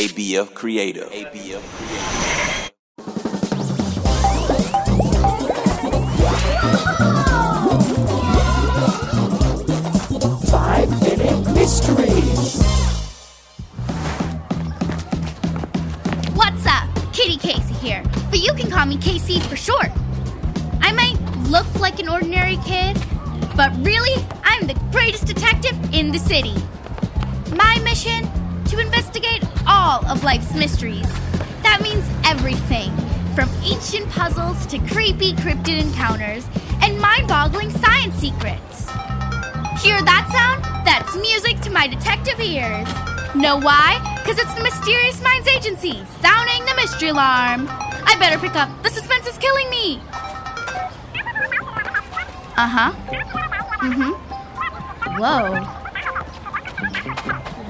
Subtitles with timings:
[0.00, 1.10] ABF Creative.
[1.10, 2.70] ABF Creative.
[10.48, 12.62] Five Minute Mysteries.
[16.34, 16.88] What's up?
[17.12, 19.90] Kiddy Casey here, but you can call me Casey for short.
[20.80, 21.20] I might
[21.50, 22.96] look like an ordinary kid,
[23.54, 26.54] but really, I'm the greatest detective in the city.
[27.56, 28.28] My mission?
[28.66, 31.08] To investigate all of life's mysteries.
[31.62, 32.92] That means everything
[33.34, 36.46] from ancient puzzles to creepy cryptid encounters
[36.82, 38.88] and mind boggling science secrets.
[39.82, 40.84] Hear that sound?
[40.86, 42.86] That's music to my detective ears.
[43.34, 43.98] Know why?
[44.22, 47.66] Because it's the Mysterious Minds Agency sounding the mystery alarm.
[47.68, 48.68] I better pick up.
[48.82, 50.00] The suspense is killing me.
[52.56, 52.92] Uh huh.
[53.80, 55.18] Mm hmm.
[55.18, 55.79] Whoa.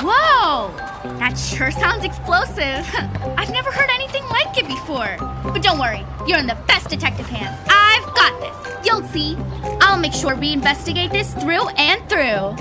[0.00, 0.72] Whoa!
[1.18, 2.86] That sure sounds explosive.
[3.36, 5.16] I've never heard anything like it before.
[5.44, 7.58] But don't worry, you're in the best detective hands.
[7.68, 8.86] I've got this.
[8.86, 9.36] You'll see.
[9.80, 12.54] I'll make sure we investigate this through and through.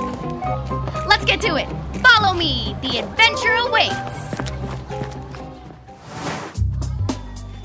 [1.07, 1.67] Let's get to it.
[2.01, 2.75] Follow me.
[2.81, 4.27] The adventure awaits.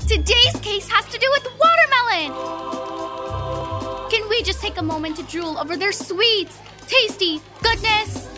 [0.07, 2.31] Today's case has to do with watermelon.
[4.11, 6.49] Can we just take a moment to drool over their sweet,
[6.87, 8.29] tasty goodness?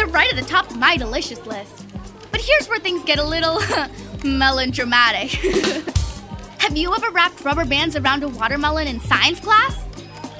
[0.00, 1.86] They're right at the top of my delicious list.
[2.32, 3.60] But here's where things get a little
[4.24, 5.28] melodramatic.
[6.58, 9.78] Have you ever wrapped rubber bands around a watermelon in science class?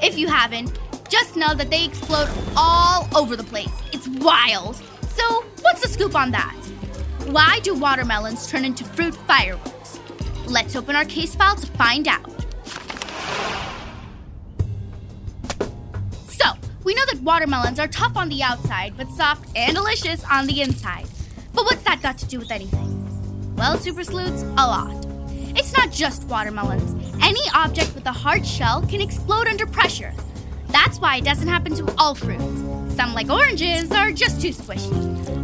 [0.02, 0.72] If you haven't,
[1.10, 3.68] just know that they explode all over the place.
[3.92, 4.76] It's wild.
[5.10, 6.56] So, what's the scoop on that?
[7.26, 10.00] Why do watermelons turn into fruit fireworks?
[10.46, 12.39] Let's open our case file to find out.
[16.90, 20.60] We know that watermelons are tough on the outside, but soft and delicious on the
[20.60, 21.06] inside.
[21.54, 23.54] But what's that got to do with anything?
[23.54, 25.06] Well, Super Sleuths, a lot.
[25.56, 26.92] It's not just watermelons.
[27.22, 30.12] Any object with a hard shell can explode under pressure.
[30.70, 32.96] That's why it doesn't happen to all fruits.
[32.96, 34.90] Some, like oranges, are just too squishy.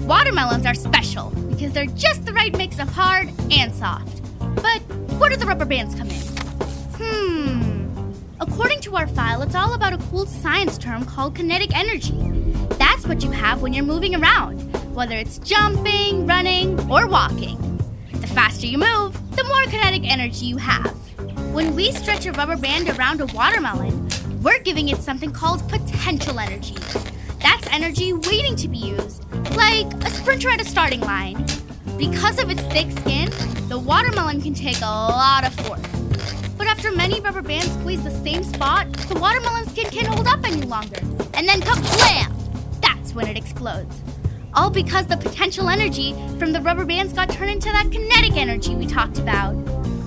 [0.04, 4.21] Watermelons are special because they're just the right mix of hard and soft.
[4.56, 4.81] But
[5.21, 6.35] where do the rubber bands come in?
[8.49, 12.17] According to our file, it's all about a cool science term called kinetic energy.
[12.79, 14.61] That's what you have when you're moving around,
[14.95, 17.59] whether it's jumping, running, or walking.
[18.12, 20.95] The faster you move, the more kinetic energy you have.
[21.53, 24.09] When we stretch a rubber band around a watermelon,
[24.43, 26.77] we're giving it something called potential energy.
[27.43, 29.25] That's energy waiting to be used,
[29.57, 31.45] like a sprinter at a starting line.
[31.99, 33.31] Because of its thick skin,
[33.69, 36.06] the watermelon can take a lot of force.
[37.86, 40.98] Squeeze the same spot, the watermelon skin can't hold up any longer.
[41.34, 42.80] And then kablam!
[42.80, 44.02] That's when it explodes.
[44.54, 48.74] All because the potential energy from the rubber bands got turned into that kinetic energy
[48.74, 49.54] we talked about.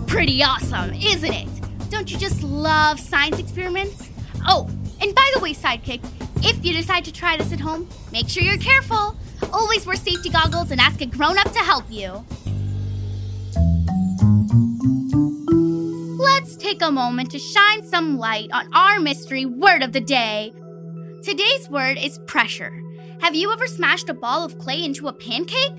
[0.07, 1.47] Pretty awesome, isn't it?
[1.89, 4.09] Don't you just love science experiments?
[4.45, 4.67] Oh,
[4.99, 6.09] and by the way, sidekicks,
[6.43, 9.15] if you decide to try this at home, make sure you're careful.
[9.53, 12.25] Always wear safety goggles and ask a grown up to help you.
[16.69, 20.53] Take a moment to shine some light on our mystery word of the day.
[21.23, 22.71] Today's word is pressure.
[23.21, 25.73] Have you ever smashed a ball of clay into a pancake?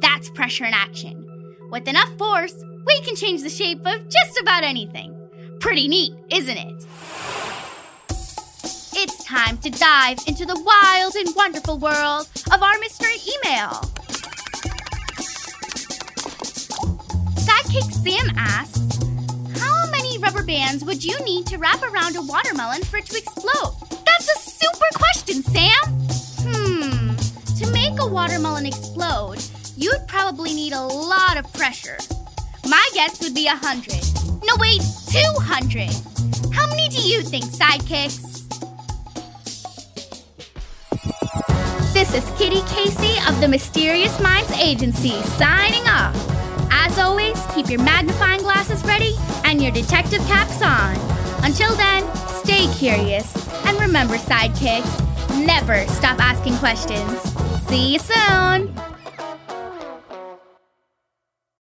[0.00, 1.24] That's pressure in action.
[1.70, 2.56] With enough force,
[2.88, 5.14] we can change the shape of just about anything.
[5.60, 6.84] Pretty neat, isn't it?
[8.98, 13.70] It's time to dive into the wild and wonderful world of our mystery email.
[17.46, 19.05] Sidekick Sam asks,
[20.36, 23.74] rubber bands would you need to wrap around a watermelon for it to explode?
[24.04, 25.74] That's a super question, Sam!
[26.42, 27.16] Hmm,
[27.58, 29.42] to make a watermelon explode,
[29.76, 31.98] you'd probably need a lot of pressure.
[32.68, 34.02] My guess would be a hundred.
[34.44, 35.90] No, wait, 200.
[36.52, 38.42] How many do you think, sidekicks?
[41.92, 46.14] This is Kiddy Casey of the Mysterious Minds Agency signing off.
[46.70, 49.14] As always, keep your magnifying glasses ready
[49.46, 50.96] and your detective caps on.
[51.44, 52.04] Until then,
[52.42, 53.32] stay curious
[53.64, 57.20] and remember, sidekicks, never stop asking questions.
[57.68, 58.85] See you soon!